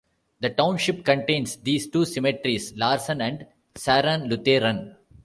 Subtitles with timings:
[0.39, 4.95] The township contains these two cemeteries: Larson and Saron Lutheran.